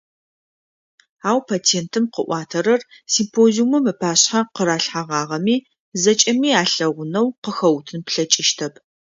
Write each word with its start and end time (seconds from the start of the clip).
Ау, 1.29 1.39
патентым 1.49 2.05
къыӏуатэрэр, 2.13 2.81
симпозиумым 3.13 3.83
ыпашъхьэ 3.91 4.41
къыралъхьэгъагъэми, 4.55 5.55
зэкӏэми 6.01 6.49
алъэгъунэу 6.61 7.27
къыхэуутын 7.43 8.01
плъэкӏыщтэп. 8.07 8.73